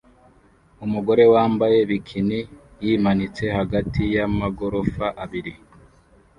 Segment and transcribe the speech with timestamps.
[0.85, 2.39] Umugore wambaye bikini
[2.85, 5.53] yimanitse hagati yamagorofa abiri